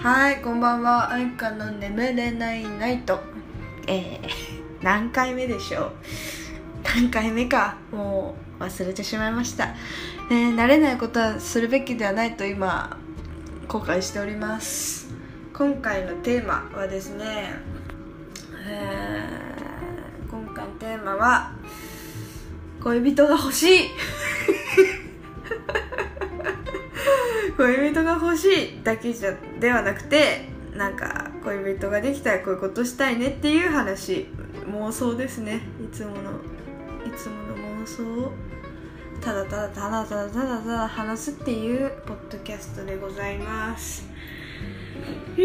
[0.00, 1.10] はいこんばんは。
[1.10, 3.18] あいかの眠れないナイト。
[3.88, 4.28] えー、
[4.80, 5.92] 何回目でしょう？
[6.84, 7.78] 何回目か。
[7.90, 9.74] もう忘れてしまいました、
[10.30, 12.96] えー、慣れないことはするべきではないと今
[13.66, 15.12] 後悔しております。
[15.52, 17.54] 今回のテーマはですね、
[18.68, 21.56] えー、今回のテーマは
[22.82, 23.90] 恋人が欲しい。
[27.56, 34.26] 恋人が欲しいだけじゃではなくてなんか恋人ができたらこういうことしたいねっていう話
[34.66, 35.60] 妄想ですね。
[35.80, 36.16] いつもの
[37.06, 38.32] いつもの妄想を。
[39.20, 44.08] ただただただただただただ話すっていうポッドキャストでございます。
[45.38, 45.42] う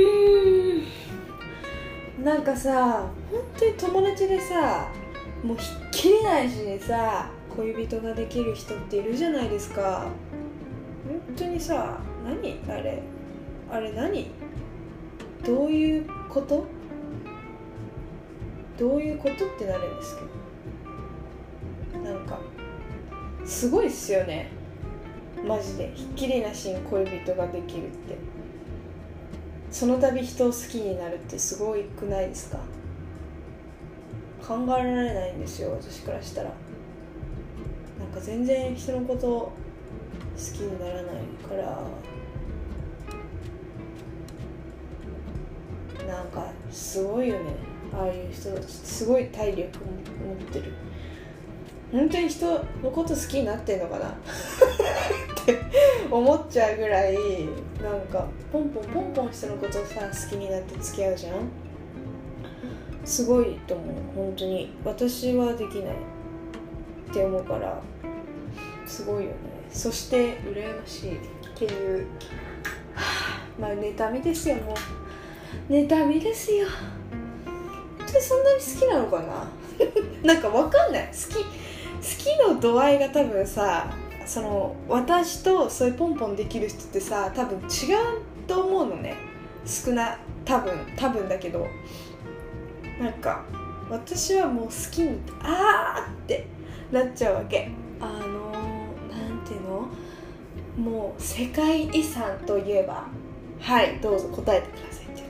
[2.22, 2.26] ん。
[2.26, 4.90] なんかさ本当に友達でさ
[5.44, 5.58] もう
[5.98, 10.05] ひっきりないしにさ恋人ができる人っているじゃないですか。
[11.08, 12.60] 本当にさ何？
[12.70, 13.02] あれ
[13.71, 14.30] あれ何？
[15.44, 16.68] どういうこと？
[18.77, 20.18] どういうことってなるんです
[21.91, 22.04] けど。
[22.04, 22.38] なんか
[23.43, 24.52] すごいっすよね。
[25.48, 25.93] マジで。
[25.96, 28.16] ひっきりなしに恋人ができるって。
[29.71, 32.60] その度人を好きになるってすごいくないですか？
[34.48, 36.51] 考えられないんですよ私からしたら。
[37.99, 39.51] なんか全然人のこと好
[40.37, 41.03] きにならない
[41.48, 41.84] から
[46.07, 47.55] なんかすごいよね。
[47.93, 50.71] ああいう人すごい体力持ってる。
[51.91, 54.09] 本当に人のこと好きになってんのかな？
[54.09, 54.13] っ
[55.45, 55.57] て
[56.09, 57.18] 思っちゃうぐらい
[57.81, 61.49] なんかポンポンポンポン人のことさ好きになって付き合うじゃん。
[63.08, 63.96] すごいと思う。
[64.16, 64.69] 本当に。
[64.84, 65.96] 私はできない。
[67.09, 67.81] って思うから。
[68.86, 69.36] すごいよね。
[69.72, 71.18] そして羨ましい。
[71.18, 71.19] っ
[71.58, 72.06] ていう。
[73.58, 74.76] まあ妬みですよも
[75.70, 76.68] う妬みですよ。
[77.98, 79.48] 本当にそんなに好きなのかな？
[80.34, 81.08] なんかわかんない。
[81.08, 81.50] 好き好
[82.02, 83.90] きの度合いが多分さ
[84.26, 87.68] その私とそういうポンポンできる人ってさ多分違う
[88.46, 89.16] と思うのね。
[89.66, 91.66] 少な多分多分だけど。
[93.00, 93.44] なんか
[93.90, 96.46] 私はもう好きにあーって
[96.91, 97.69] なっちゃうわけ。
[98.00, 98.52] あの
[99.09, 99.88] なんていうの？
[100.78, 103.07] もう世界遺産といえば
[103.59, 105.28] はいどうぞ答えてくださいって言っ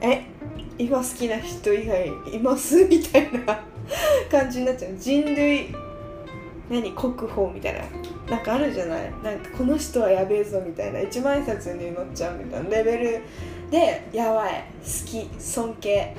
[0.00, 0.26] たらえ
[0.78, 2.84] 今好きな人以外います？
[2.84, 3.60] みたいな
[4.30, 4.92] 感じになっちゃう。
[4.98, 5.74] 人類
[6.68, 7.80] 何国宝みたいな。
[8.36, 9.12] なんかあるじゃない？
[9.22, 11.00] なんかこの人はやべえぞみたいな。
[11.00, 13.22] 一万円札に乗っちゃうみたいなレベル
[13.70, 14.64] でやばい。
[14.82, 16.14] 好き尊敬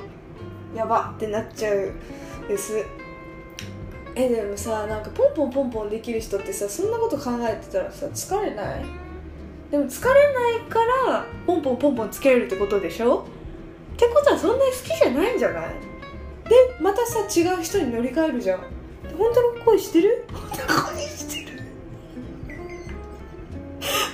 [0.77, 1.91] やばってなっちゃう
[2.47, 2.85] です。
[4.15, 8.85] えでもさなんかポンポンポンポンできる人ってさそんなこと考えてたらさ疲れない？
[9.71, 13.27] でも疲れないからポンポンポンポンつけれるってことでしょ？
[13.95, 15.69] ってことはそんなに好きじゃないんじゃない？
[16.47, 18.59] でまたさ違う人に乗り換えるじゃん。
[19.17, 20.25] 本当の恋してる？
[20.31, 21.57] 本当の恋してる？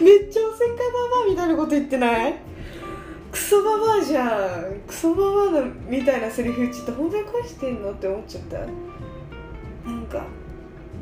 [0.01, 0.83] めっちゃおせっかいバ
[1.17, 2.35] バアみたいなこと言ってない？
[3.33, 4.79] クソババアじゃん。
[4.87, 8.59] クソババアのみたいなセリフ言っちゃって本当に恋してんのって思っちゃった。
[9.89, 10.23] なんか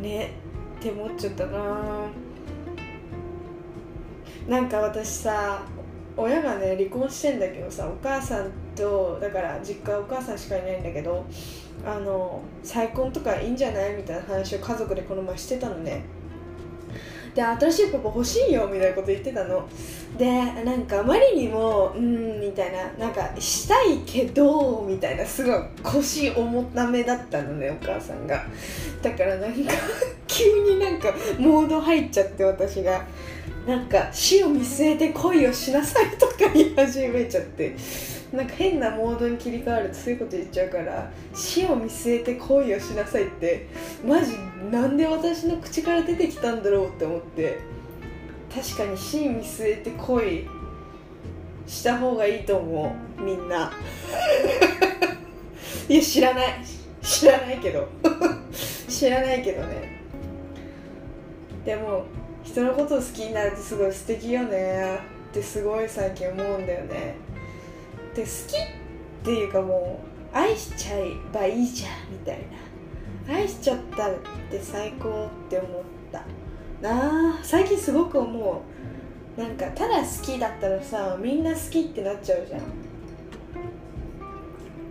[0.01, 0.31] ね
[0.79, 2.07] って思っちゃったな。
[4.47, 5.61] なんか私さ
[6.15, 11.25] 親がね離婚してんだけどさお母さんとだから実家お母さんしかいないんだけど
[11.85, 13.95] あの再婚とかいいんじゃない？
[13.95, 16.03] みたいな話を家族でこの前してたのね。
[17.33, 19.67] で新しいパパ欲しいよみたいなこと言ってたの。
[20.17, 20.29] で
[20.63, 22.91] なんかあまりにもうんみたいな。
[23.05, 28.43] なんかしたいけどみたいなすごい腰重ためだったのねお母さんが。
[29.01, 29.71] だからなんか
[30.27, 33.05] 急になんかモード入っちゃって私が。
[33.67, 37.75] なんか死を見据えて恋をしなさいとか言い始めちゃって。
[38.33, 43.67] なんか変なモードに切り替わるとそういうこと言っちゃうから死を見据えて恋をしなさいって
[44.05, 44.37] マジ
[44.71, 47.59] なんで私の口から出てきたんだろうって思って
[48.53, 50.47] 確かに死見据えて恋
[51.67, 53.71] した方がいいと思うみんな。
[55.87, 56.47] いや知らない。
[57.01, 57.87] 知らないけど。
[58.89, 60.01] 知らないけどね。
[61.65, 62.05] でも
[62.43, 64.99] 人のことを好きになるってすごい素敵よね。
[65.29, 67.15] ってすごい最近思うんだよね。
[68.15, 69.99] で好きっていうかも
[70.33, 72.37] う愛しちゃえばいいじゃんみたい
[73.27, 73.33] な。
[73.33, 74.13] 愛しちゃったっ
[74.49, 75.69] て最高って思っ
[76.11, 76.23] た。
[76.81, 78.63] なあ最近すごく思
[79.37, 82.61] うなんかただ好きだったらさみんな好きってなっちゃうじゃん。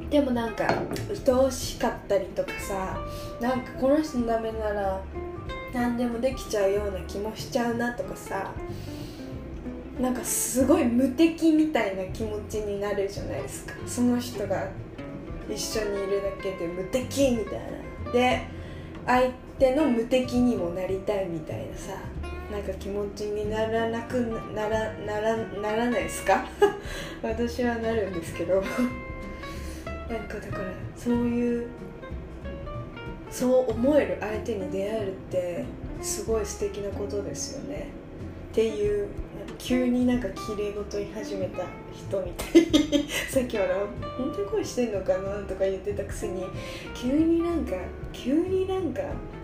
[0.08, 2.98] でもなんか愛おしかったりとかさ
[3.40, 5.00] なんかこの人のためなら
[5.72, 8.52] 何でもできちゃうような気もしちゃうなとかさ。
[10.00, 13.74] なんかすごい無敵みたいな気持ちになるじゃないですか。
[13.86, 14.68] その人が
[15.48, 17.60] 一緒にいるだけで無敵みたい
[18.06, 18.12] な。
[18.12, 18.42] で
[19.06, 21.92] 相手の無敵にもなりたいみたいなさ
[22.50, 24.14] なんか気持ちにならなく
[24.54, 26.46] ならならならないですか？
[27.22, 28.54] 私はなるんですけど。
[28.56, 30.64] なんかだから
[30.96, 31.66] そういう
[33.30, 35.64] そう思える相手に出会えるって
[36.02, 37.88] すごい素敵なことですよね。
[38.50, 39.06] っていう
[39.62, 43.04] 急になんか綺麗事言い始めた人みたい。
[43.30, 43.66] さっきは
[44.16, 46.44] 本当に恋してんのかなとか言ってたくせに
[46.94, 47.72] 急になんか
[48.12, 49.02] 急になんか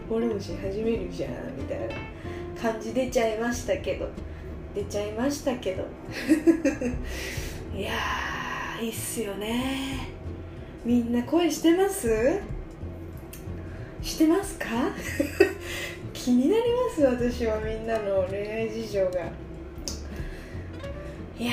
[0.08, 1.94] フォロし始めるじゃんみたいな
[2.60, 4.08] 感じ出ちゃいましたけど。
[4.74, 5.84] 出ちゃいましたけど。
[7.74, 7.92] いや
[8.80, 10.08] いいっすよね。
[10.84, 12.40] みんな恋してます？
[14.02, 14.66] してますか？
[16.12, 19.45] 気になります私はみんなの恋愛事情が。
[21.38, 21.52] いや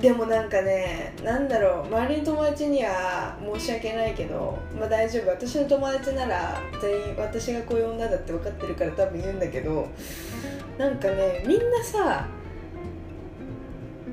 [0.00, 5.30] でもなんかねなんだろう周りの友達には申し訳ないけどまあ大丈夫。
[5.30, 9.88] 私の友達なら全員私がこういう女だって分かってるから多分言うんだけど
[10.76, 12.26] なんかねみんなさ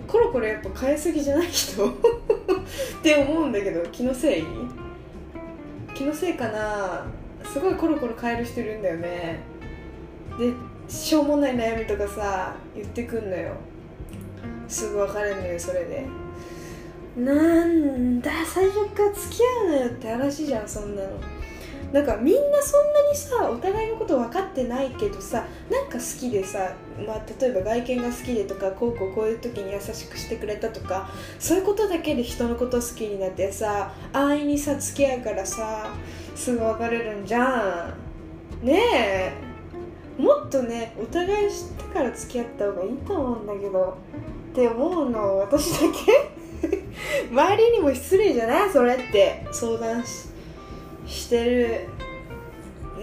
[0.07, 1.83] コロコロやっぱ変えすぎじゃない人？
[1.89, 1.89] っ
[3.01, 4.45] て思うんだけど気のせい
[5.93, 7.05] 気のせいかな。
[7.43, 9.39] すごいコロコロ変える人いるんだよね。
[10.39, 10.53] で
[10.87, 13.51] しょうもない悩みとかさ言ってくんのよ。
[14.73, 16.05] すぐ別れるのよそれで。
[17.15, 21.09] なんだ最初から付き合うのよって話じゃんそんなの。
[21.91, 26.73] なんかみんなそんなにさお互いのこと分かってないけどさなんか好きでさ、
[27.05, 35.93] まあ、例えば外見が好きでとかこうこうこういう時に優しくしてくれたとかそういうことだけで人のこと好きになってさ安易にさ付き合うからさ
[36.35, 37.93] すぐ別れるんじゃ
[38.63, 38.65] ん。
[38.65, 39.33] ねえ。
[40.19, 43.97] もっとねお互い知ってから付き合った方がいいと思うんだけど。
[44.53, 45.79] って思うの私だ
[46.61, 46.69] け？
[47.31, 48.69] 周りにも失礼じゃない？
[48.69, 49.45] それって。
[49.51, 50.27] 相談し
[51.07, 51.79] してる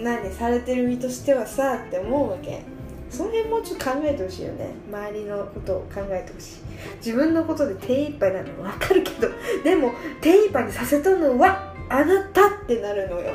[0.03, 2.63] 何されてる身としてはさって思うわけ。
[3.11, 4.71] その辺もちょっと考えてほしいよね。
[4.89, 6.57] 周りのことを考えてほしい。
[7.05, 9.29] 自分のことで手一杯なの分かるけど。
[9.65, 13.33] でも手一杯にさせたのはあなたってなるのよ。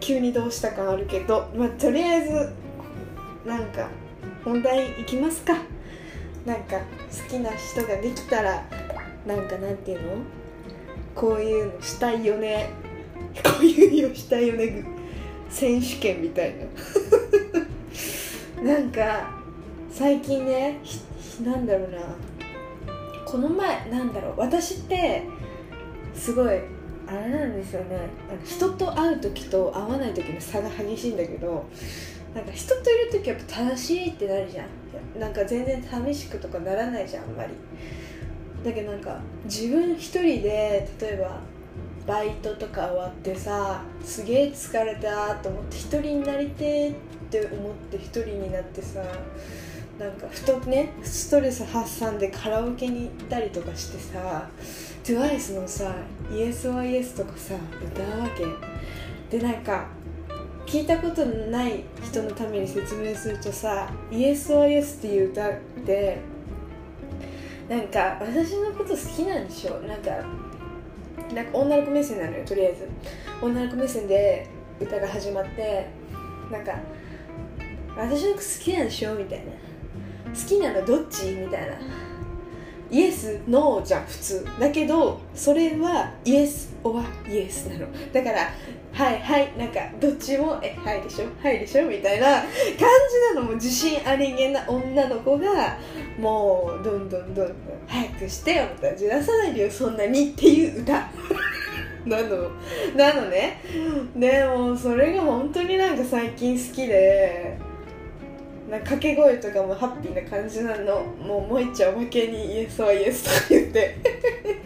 [0.00, 1.50] 急にどうした感あるけど。
[1.54, 2.48] まあとりあえず
[3.46, 3.88] なんか
[4.42, 5.54] 本題いきますか。
[6.46, 8.64] なんか好きな人ができたら
[9.26, 10.22] なんかなんていうの？
[11.14, 12.70] こういうのしたいよね。
[13.44, 14.84] こういうのしたいよね。
[15.50, 16.54] 選手権みたい
[18.56, 18.62] な。
[18.72, 19.30] なんか
[19.90, 20.78] 最近ね
[21.44, 21.98] なんだろうな。
[23.26, 24.34] この前なんだろう。
[24.38, 25.24] 私って
[26.14, 26.46] すごい
[27.06, 27.98] あれなんですよね。
[28.44, 31.66] 人と会う時と会わない時の差が激しいんだけど
[32.34, 34.66] なんか人といる時やっぱ正しいってなるじゃん。
[35.18, 37.54] なんか全然寂しくとかならないじゃんあんまり。
[38.64, 41.40] だけどなんか自分一人で例えば
[42.06, 46.94] バイトとか終わってさすげえ疲れたと思って一人になりてっ
[47.30, 49.02] て思って一人になってさ
[49.98, 54.48] なんかふとねストレス発散でカラオケに行ったりとかしてさ
[55.04, 55.94] TWICE のさ
[56.32, 58.44] 「イエスはイエス」とかさ歌うわけ。
[59.36, 59.86] でなんか
[60.68, 65.52] 聞いたことない人のために説明するとさ「イエスはイエス」っていう歌っ
[65.86, 66.18] て
[67.70, 69.80] なんか私のこと好きなんでしょ？
[69.80, 70.10] なんか
[71.34, 72.86] なんか女の子目線なのよとりあえず。
[73.40, 74.46] 女の子目線で
[74.78, 75.86] 歌が始まって
[76.52, 76.74] なんか
[77.96, 79.14] 私の子好きなんでしょ？
[79.14, 79.44] みたいな。
[79.46, 81.30] 好きなのどっち？
[81.30, 81.78] みたいな。
[82.90, 84.46] イエスノーじゃん普通。
[84.58, 87.86] だけどそれはイエスオはイエスなの。
[88.12, 88.50] だから
[88.92, 91.26] はいはいなんかどっちもえはいでしょ？
[91.42, 91.86] はいでしょ？
[91.86, 92.46] みたいな感
[92.78, 93.42] じなの。
[93.42, 95.76] も自信ありげな女の子が
[96.18, 97.54] もうどんどんどんどん
[97.86, 99.70] 早くしてよみたいなじらさないでよ。
[99.70, 100.92] そんなにっていう歌。
[102.06, 102.50] なの。
[102.96, 103.60] なのね。
[104.16, 107.58] でもそれが本当になんか最近好きで。
[108.68, 111.02] な掛け声とかもハッピーな感じなの。
[111.02, 113.96] もう萌ちゃんおまけにイエスはイエスとか言って。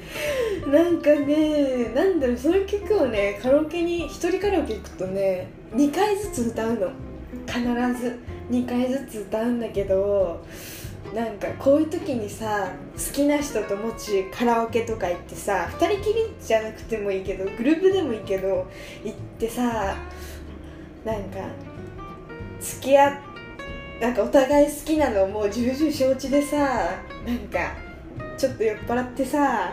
[0.67, 6.91] なんかねなんだろうその曲をねカラオケに一人カラオケ行くとね2回ずつ歌うの。
[7.47, 7.61] 必
[8.01, 8.19] ず。
[8.51, 10.45] 2回ずつ歌うんだけど
[11.15, 18.67] なんかこういう時にさ好きな人ともちカラオケとか行ってさ2人きりじゃなくてもいいけどグループでもいいけど
[19.05, 19.97] 行ってさ
[21.05, 21.39] なんか
[22.61, 23.32] 付き合って
[24.03, 26.91] なんかお互い好きなのもう重々承知でさ
[27.25, 27.73] なんか
[28.37, 29.73] ちょっと酔っ払ってさ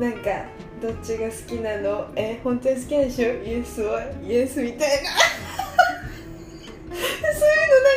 [0.00, 0.44] なんか
[0.82, 2.08] どっちが好きなの？
[2.16, 3.28] え本当に好きなでしょ？
[3.28, 4.02] イエスは？
[4.26, 5.10] イエスみたいな。
[6.90, 7.38] そういうの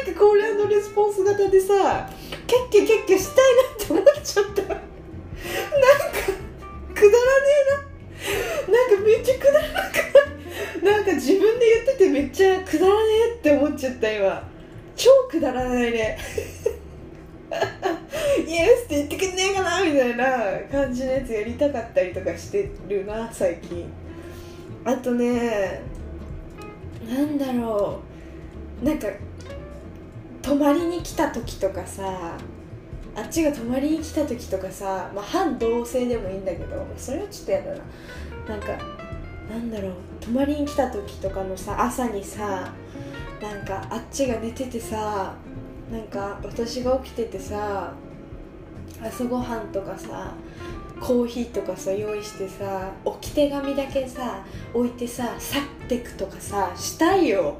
[0.05, 2.07] なんかコールレスポンス型でさ
[2.45, 4.61] キャッキャキャッキャしたいなって思っちゃった。
[4.61, 4.77] なんか
[6.93, 7.49] くだらね
[8.67, 8.77] えな。
[8.77, 12.99] なんかめっちゃくだらなくなんか自分で言っててめっちゃくだらね
[13.33, 14.55] えって思っちゃった今。
[14.97, 16.17] 超くだらないね。
[18.45, 20.25] イエスって言ってくんねえかなみたいな
[20.69, 23.85] 感じのやつやりたかったりとかしてるな最近。
[24.83, 25.81] あとね
[27.07, 27.99] なんだろ
[28.81, 28.85] う。
[28.85, 29.07] なんか
[30.41, 32.37] 泊まりに来た時とかさ
[33.15, 37.77] あっちが泊まりに来た時とかさ、まあ、反同性でもいいんだけどそれはちょっとやだな。
[38.49, 38.67] なんか
[39.49, 39.93] なんだろう。
[40.21, 42.73] 泊まりに来た時とかのさ朝にさ
[43.41, 45.35] なんかあっちが寝ててさ
[45.91, 47.93] なんか私が起きててさ
[49.01, 50.33] 朝ごはんとかさ
[50.99, 57.57] コーヒーとかさ用意してさ置き手紙だけさ置いてさ去ってくとかさしたいよ。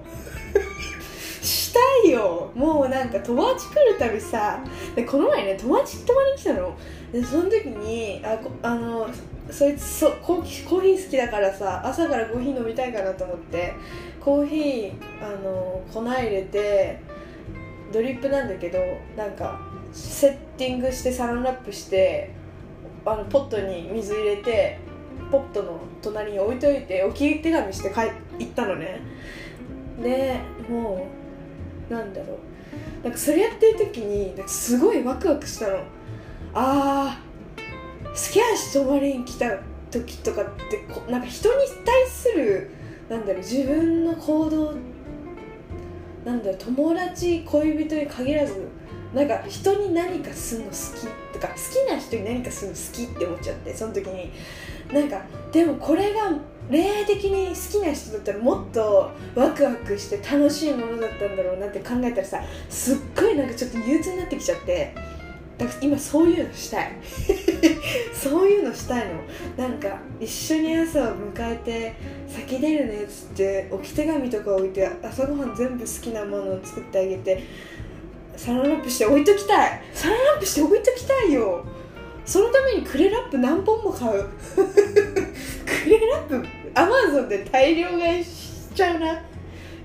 [1.41, 2.51] したいよ。
[2.55, 4.60] もうなんか友達来るたびさ
[4.96, 6.75] でこの前ね友達泊まりに来たの。
[7.13, 9.07] でその時にああの
[9.50, 13.74] そいつそコーヒーコーヒー好きだからさ朝からコーヒー飲みたいかなと思って
[14.20, 17.00] コーヒーあの粉入れて
[17.94, 18.80] ドリップなんだけど
[19.16, 19.60] なんか
[19.94, 22.32] セッティングしてサランラップして
[23.06, 24.80] あのポットに水入れて
[25.32, 28.01] ポットの隣に置いといて置き手紙して帰
[28.39, 29.01] 行ったのね。
[30.01, 30.39] で
[30.70, 31.08] も
[31.89, 32.38] うなんだろう。
[33.04, 35.80] なんかそれやってる時になんかすごいワクワクしたの。
[36.54, 37.26] あー
[38.10, 39.58] 好きな人泊まりに来た
[39.92, 42.72] 時とかってこなんか人に対する
[43.10, 44.76] なんだろう自分の行動
[46.26, 48.68] なんだろう友達恋人に限らず
[49.14, 54.32] なんか人に何かするの好きとか好きな人に何かするの好きって思っちゃってその時に。
[54.94, 55.22] なんか
[55.52, 56.32] でもこれが
[56.70, 64.94] 恋愛的に好きな人だったらもっとワクワクして楽しいものだったんだろうなって考えたらさすっごいなんかちょっと憂鬱になってきちゃって。
[65.58, 66.92] だから今そういうのしたい。
[68.14, 69.14] そういうのしたいの。
[69.58, 71.94] なんか一緒に朝を迎えて
[72.28, 77.44] 先出るねっつって置き手紙とか置いて朝ごはん全部好きなものを作ってあげて
[78.36, 79.82] サランラップして置いときたい。
[79.94, 81.66] サランラップして置いときたいよ。
[82.24, 84.26] そのためにクレラップ何本も買う。
[84.56, 86.46] クレラップ
[86.76, 89.24] アマゾンで大量買いしちゃうな。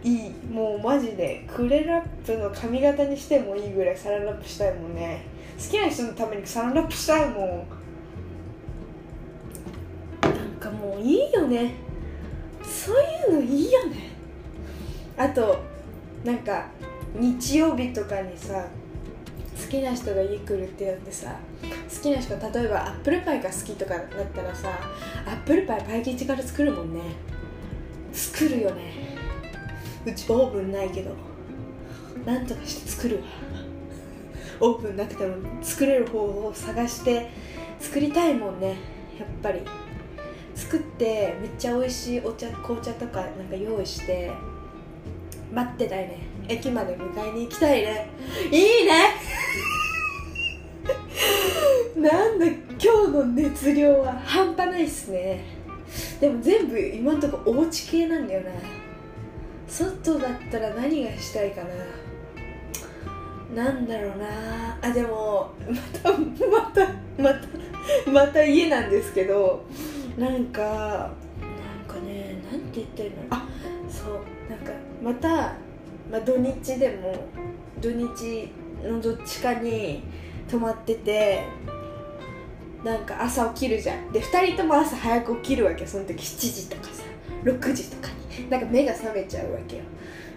[0.05, 0.33] いい。
[0.51, 5.32] もうマジでクレラップの髪型にしてもいいぐらいサランラップしたいもんね。
[5.63, 7.67] 好きな人のためにサランラップしたいもん。
[10.23, 11.75] なんかもういいよね。
[12.65, 12.97] そう
[13.35, 14.11] いうのいいよね。
[15.17, 15.63] あと
[16.25, 16.67] なんか
[17.15, 18.67] 日曜日とかにさ
[19.61, 24.71] 好きな人が家来るってやってさ好きな人例えばアップルパイが好きとかだったらさ
[25.27, 27.01] アップルパイパイ生地から作るもんね。
[28.13, 29.17] 作るよね。
[30.05, 31.15] うちオーブンないけど。
[32.27, 33.23] なんとかして作るわ。
[34.61, 37.31] オーブンなくても作れる方法を探して
[37.81, 38.77] 作りたいもんね。
[39.19, 39.61] やっぱり。
[40.55, 44.31] 作ってめっちゃ美味しいお茶紅茶とかなんか用意して
[45.53, 46.19] 待ってたいね。
[46.49, 48.09] 駅まで迎えに行きたいね。
[48.51, 49.15] いいね。
[52.09, 54.13] なんだ今日の熱量は。
[54.25, 55.45] 半端ないっすね。
[56.21, 58.51] でも全部今んとこおうち系なんだよな。
[59.69, 61.69] 外だったら何がしたいかな。
[63.55, 64.79] なんだろうな。
[64.81, 66.11] あでもまた
[66.49, 66.89] また
[67.23, 69.65] またまた家なんですけど
[70.17, 73.17] なんかなんかねなんて言ってるの？
[73.31, 73.47] あ。
[73.91, 74.15] そう
[74.51, 75.55] なんかまた、
[76.11, 77.15] まあ、土日でも
[77.81, 78.51] 土日
[78.83, 80.03] のどっちかに
[80.51, 81.45] 泊まってて
[82.83, 84.13] なんか朝起きるじゃん。
[84.13, 87.03] で2人とも朝早く起きるわけその時7時とかさ
[87.45, 88.13] 6時とかに。
[88.49, 89.83] なんか目が覚めちゃうわけよ。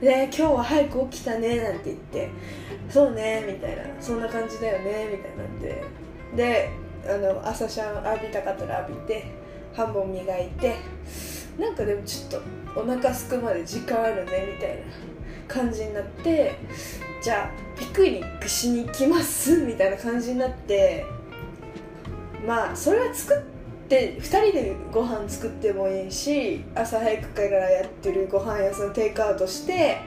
[0.01, 2.29] で今日は早く起きたねなんて言って
[2.89, 3.83] そうねみたいな。
[3.99, 6.05] そんな感じだよねみたいになって。
[6.35, 6.69] で
[7.07, 9.25] あの朝シャン浴びたかったら浴びて
[9.73, 10.75] 半分磨いて
[11.59, 12.41] なんかでもちょっ
[12.75, 14.83] とお腹すくまで時間あるねみたいな
[15.47, 16.57] 感じになって
[17.21, 21.05] じゃあピクニックしに行きますみたいな感じになって
[22.45, 29.99] まあそれは作って2人でご飯作ってもいいし朝早くからやってるご飯屋さんテイクアウトして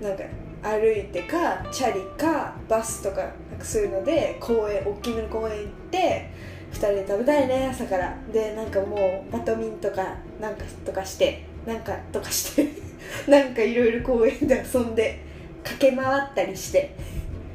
[0.00, 0.24] なんか
[0.62, 3.16] 歩いてかチャリかバスとか
[3.50, 6.30] なんかそういうので公園大きめの公園行って
[6.72, 8.16] 2人で食べたいね朝から。
[8.32, 12.68] でなんかもうバドミンとかなんかとかしてなんかとかして
[13.28, 15.20] なんかいろいろ公園で遊んで
[15.64, 16.94] 駆け回ったりして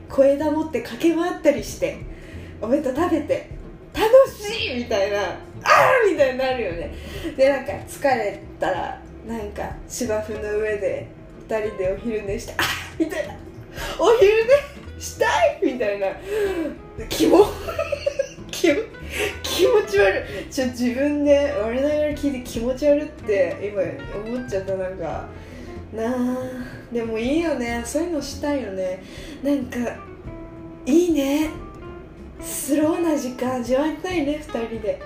[0.10, 1.98] 小枝持って駆け回ったりして
[2.62, 3.50] お弁当食べて
[3.94, 6.94] 楽しいみたいなあーみたいになるよね。
[7.36, 11.08] でなんか疲れたらなんか芝生の上で
[11.48, 13.36] 2人でお昼寝してあみたいな。
[14.00, 14.32] お昼
[14.96, 16.08] 寝したいみたいな。
[17.10, 17.46] 気も
[18.50, 18.82] 気も
[19.44, 20.52] 気持ち悪い。
[20.52, 23.82] ちょ自分で我ながら聞いて気持ち悪って今
[24.32, 25.26] 思っちゃったなんか。
[25.94, 26.38] なあ
[26.92, 27.82] でもいいよね。
[27.86, 29.04] そういうのしたいよね。
[29.44, 29.78] なんか
[30.86, 31.50] いいね。
[32.42, 33.56] スローな時間。
[33.56, 35.00] 味わいたいね2人で。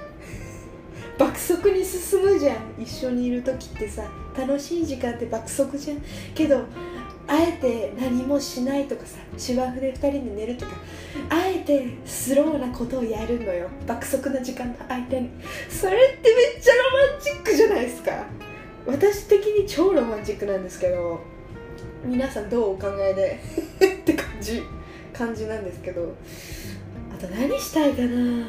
[1.18, 2.56] 爆速に進むじゃん。
[2.82, 5.98] 一緒にいる時ってさ楽しい時間って爆速じゃん。
[6.34, 6.66] けど
[7.34, 10.74] あえて何もしないとかさ芝生で2人で寝るとか
[11.30, 13.70] あえてスローなことをやるのよ。
[13.88, 15.30] 爆速な時間の間に。
[15.70, 16.80] それってめっちゃロ
[17.14, 18.26] マンチックじゃないですか。
[18.86, 21.22] 私的に超ロマンチックなんですけど
[22.04, 23.40] 皆さんどうお考えで？
[23.80, 24.64] って感じ。
[25.14, 26.14] 感じなんですけど。
[27.16, 28.46] あと何したいかな？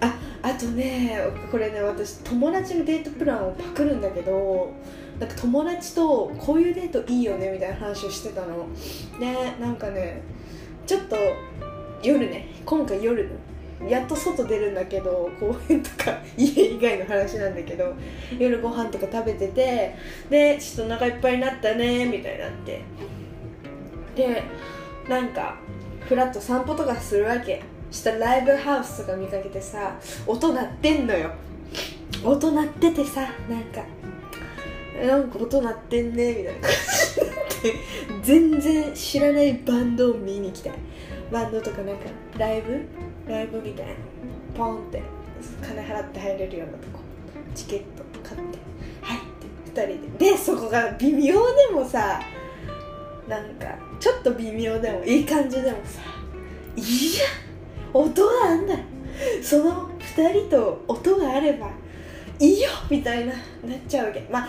[0.00, 1.18] ああとね
[1.50, 4.72] これね私友達のデートプランをパクるんだけど
[5.18, 8.66] なんか友達とこういうデートいいよねみたいな話をしてたの。
[9.18, 10.22] ねなんかね
[10.86, 11.16] ちょっと
[12.02, 13.28] 夜ね今回夜
[13.86, 17.94] やっと外出るんだけど公園とか家以外の話なんだけど
[18.38, 19.94] 夜ご飯とか食べてて
[20.30, 22.82] でちょっとお腹いっぱいになったねみたいになって。
[24.16, 24.42] で
[25.08, 25.56] なんか
[26.00, 27.62] ふらっと散歩とかするわけ。
[27.90, 31.30] したらライブハウスとか見かけてさ音鳴ってんのよ。
[32.24, 33.82] 音鳴っててさなんか
[35.06, 36.70] なんか音鳴ってんねみたいな感
[37.14, 37.74] じになって
[38.22, 40.72] 全然知らないバンドを見に来たい。
[41.30, 42.04] バンドとかなんか
[42.38, 42.80] ライブ？
[43.26, 43.92] ライブみたいな。
[44.56, 45.02] ポンって
[45.62, 47.00] 金払って入れるようなとこ
[47.54, 48.58] チケット買って
[49.02, 49.20] 入っ
[49.74, 50.32] て2人で。
[50.32, 52.20] でそこが微妙でもさ
[53.28, 53.66] なんか
[54.00, 56.00] ちょっと微妙でもいい感じでもさ
[56.74, 57.26] いいじゃ
[57.98, 58.74] ん音があんだ
[59.42, 61.70] その2人と音があれば
[62.38, 64.26] いいよみたいななっちゃうわけ。
[64.30, 64.48] まあ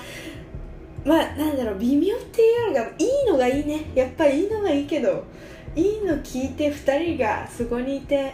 [1.05, 2.87] まあなんだろう微妙っていうよりがい
[3.25, 3.85] いのがいいね。
[3.95, 5.23] やっぱりいいのがいいけど
[5.75, 8.33] いいの聞いて2人がそこにいて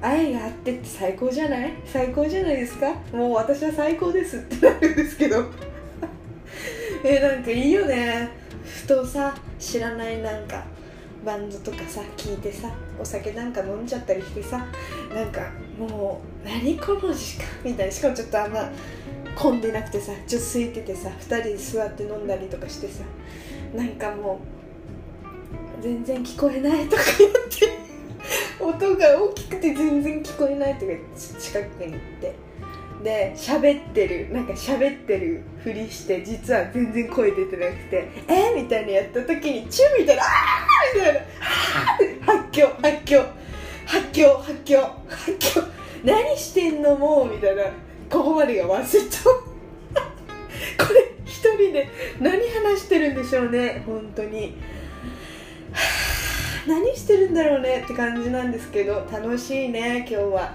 [0.00, 1.72] 愛があってって最高じゃない？
[1.84, 2.94] 最高じゃないですか？
[3.12, 5.44] もう私は最高ですってなるんですけど。
[7.04, 8.28] えなんかいいよね。
[8.64, 10.64] ふとさ知らないなんか
[11.24, 14.64] バンドとかさ聞いてさお酒なんか飲んじゃったりしてさ
[15.14, 15.40] なんか
[15.78, 17.92] もう何この時間みたいな。
[17.92, 18.70] しかもちょっとあんま
[19.36, 23.04] 混んでなくてさちょっと空いててさ2人で座って飲んだりとかしてさ
[23.74, 24.40] なんかも
[25.78, 27.76] う全然聞こえないとか言って
[28.58, 32.34] 音が大きくて全然聞こえないとか言って近くに行って
[33.04, 41.20] で喋ってるなんか喋ってるふりして実は全然声出てなくて「えみたいなやった時にチューみたいな「あー!」みたいな
[42.32, 43.24] 「あ!」発狂発狂
[43.84, 45.62] 発狂発狂発狂
[46.04, 47.64] 何してんのもうみたいな
[48.10, 49.42] ここまでが忘れちゃう
[50.86, 51.88] これ一人で
[52.20, 53.82] 何話してるんでしょうね。
[53.86, 54.56] 本当に。
[55.72, 55.82] は
[56.66, 57.82] あ何してるんだろうね。
[57.84, 59.06] って感じなんですけど。
[59.10, 60.54] 楽しいね今日は。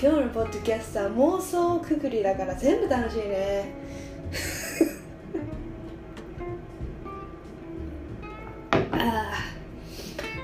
[0.00, 3.74] 今日のポッドキャストは妄想くくりだから全部楽しいね。
[8.92, 9.32] あ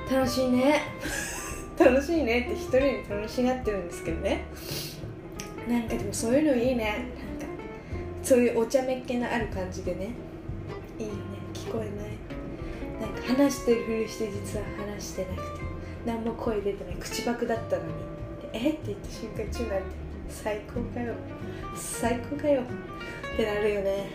[0.08, 0.82] あ楽しいね。
[1.78, 4.46] 楽しいねって一人で楽しがってるんですけどね
[5.68, 7.06] なんかでもそういうのいいね。
[7.38, 7.54] なんか
[8.22, 10.10] そういうお茶目っ気のある感じでね。
[10.98, 11.20] いいよね。
[11.52, 13.12] 聞こえない。
[13.12, 15.42] なんか話してるふりして実は話してなくて。
[16.06, 16.96] 何も声出てない。
[16.96, 17.92] 口パクだったのに。
[18.52, 18.70] え？
[18.70, 19.86] って言った瞬間チューなんて。
[20.28, 21.14] 最高かよ。
[21.74, 22.62] 最高かよ。
[22.62, 24.10] ってなるよね。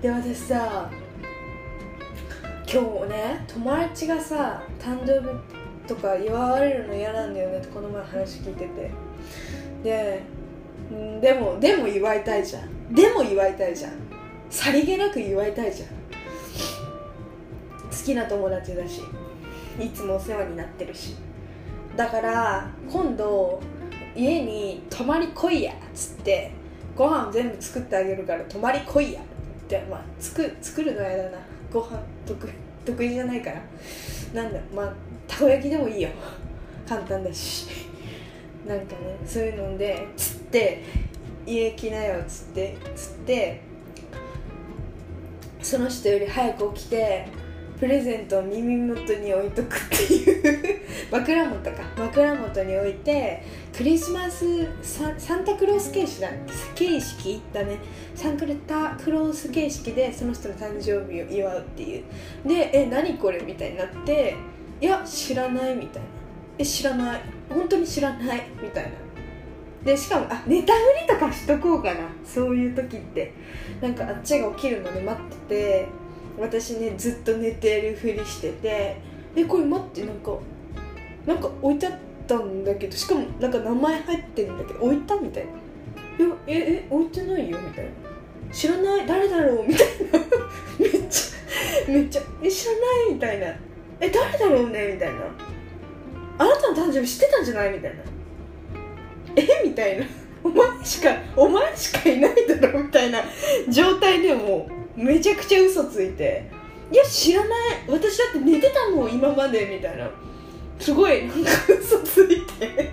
[0.00, 0.90] で私さ
[2.70, 5.28] 今日ね友達がさ誕生日
[5.88, 8.90] とか祝われるの嫌なんだよねってこの前話聞いてて。
[9.82, 10.22] で
[11.20, 12.94] でもでも祝いたいじゃん。
[12.94, 13.92] でも祝いたいじゃん。
[14.50, 15.88] さりげなく祝いたいじゃん。
[15.88, 15.96] 好
[18.04, 19.02] きな友達だし。
[19.80, 21.16] いつもお世話になってるし。
[21.96, 23.60] だから今度
[24.14, 26.50] 家に泊まり来いやっつって
[26.96, 29.24] ご飯全部作ってあげるから泊まり来いやっ
[29.68, 31.38] てまあ作作るの嫌だな。
[31.72, 32.48] ご飯得
[32.84, 33.62] 得意じゃないから。
[34.34, 34.92] なんだまあ
[35.28, 36.08] たこ焼きでもいいよ。
[36.86, 37.68] 簡単だし。
[38.66, 40.82] なんかねそういうのでつって
[41.46, 43.62] 家来なよっつってつって
[45.62, 47.26] その人より早く起きて
[47.80, 50.82] プレゼントを耳元に置いとくっていう。
[51.10, 51.78] 枕元か。
[51.96, 53.42] 枕元に置いて
[53.76, 54.44] クリスマス
[54.82, 56.28] ササンタクロース形式だ。
[56.76, 57.78] 形式だね。
[58.14, 62.04] サンタクロース形式でその人の誕生日を祝うっていう。
[62.46, 64.36] でえ何これみたいになって
[64.80, 66.08] いや知らないみたいな。
[66.58, 67.20] え知らない。
[67.48, 68.90] 本当に知らないみたいな。
[69.84, 72.00] でしかもあネタ振りとかしとこうかな。
[72.24, 73.32] そういう時って。
[73.80, 75.88] なんかあっちが起きるまで待ってて
[76.38, 78.96] 私ねずっと寝てるふりしてて。
[79.34, 80.38] でこれ待ってなんか
[81.26, 81.92] なんか置いてあっ
[82.26, 85.50] たんだけどしかもなんか名前入ってるんだけど置いたみたいな。
[86.24, 87.90] いやええ置いてないよみたいな。
[88.52, 90.18] 知らない誰だろうみたいな。
[90.78, 92.78] めっちゃめっちゃえ知らな
[93.10, 93.46] いみたいな。
[94.00, 95.20] え誰だろうねみたいな。
[96.38, 98.02] あなたの誕生日知ってたんじゃないみたいな。
[99.36, 99.62] え？
[99.64, 100.06] みたいな。
[100.44, 102.82] お前しかお前しかいないだろ？
[102.82, 103.22] みたいな
[103.68, 106.50] 状態でもめちゃくちゃ嘘ついて。
[106.90, 107.50] いや知らない。
[107.88, 110.10] 私だって寝てたもん今までみたいな。
[110.78, 112.90] すごいなんか嘘ついて。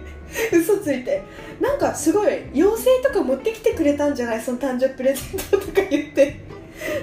[0.56, 1.24] 嘘ついて。
[1.60, 4.42] なんかすごい妖精とか持ってきてくれたんじゃない？
[4.42, 6.40] その誕生日プレゼントとか言って。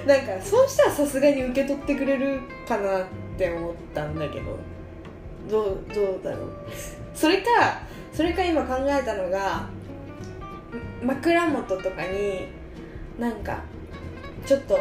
[0.07, 3.05] なんかそうしたらさすがに受け取ってくれるかなっ
[3.37, 4.57] て思ったんだけど。
[5.49, 6.49] どうどうだろう？
[7.13, 7.81] それか
[8.13, 9.67] それか今考えたのが
[11.03, 12.47] 枕元とかに
[13.19, 13.61] なんか
[14.45, 14.79] ちょっと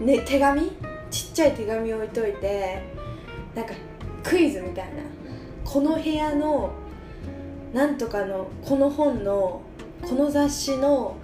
[0.00, 0.70] ね手紙？
[1.10, 2.82] ちっちゃい手紙置いといて
[3.54, 3.74] なんか
[4.22, 5.02] クイズみたいな。
[5.64, 6.70] この部屋の
[7.74, 9.60] なんとかのこの本の
[10.02, 11.16] この雑誌の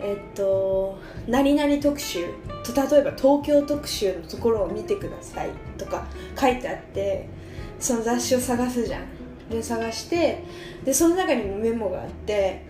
[0.00, 2.26] えっと何々特集。
[2.64, 6.06] と例えば東京特集のところを見てくださいとか
[6.40, 7.28] 書いてあって
[7.78, 9.02] その雑誌を探すじゃん。
[9.50, 10.42] で探して
[10.84, 12.62] でその中にもメモがあって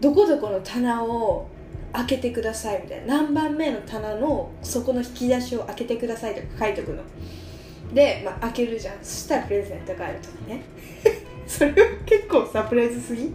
[0.00, 1.48] どこどこの棚を
[1.92, 3.22] 開けてくださいみたいな。
[3.22, 7.02] 何番目の棚のそこの引き出しを開けてくださいとか書いておくの。
[7.92, 8.98] で、まあ、開けるじゃん。
[9.02, 10.62] そしたらプレゼントがあるとかね。
[11.46, 11.76] それは
[12.06, 13.32] 結構サプライズすぎ？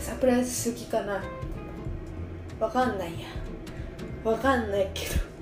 [0.00, 1.22] サプライズすぎかな。
[2.60, 3.26] わかんないや。
[4.24, 5.32] わかんないけど。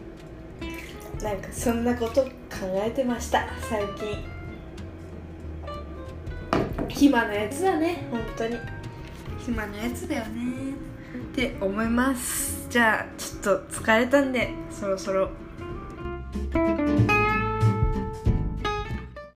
[1.22, 2.30] なんかそんなこと考
[2.74, 4.39] えてました最近。
[7.00, 8.06] 暇なやつだね。
[8.10, 8.56] 本当に。
[9.38, 10.74] 暇なやつだよね。
[11.32, 12.66] って思います。
[12.68, 15.30] じゃあちょっと疲れたんでそろそろ。